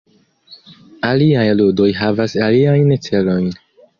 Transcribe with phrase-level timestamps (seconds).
[1.09, 3.55] Aliaj ludoj havas aliajn celojn.